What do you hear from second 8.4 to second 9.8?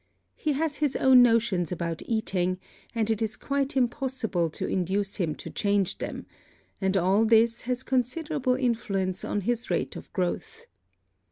influence on his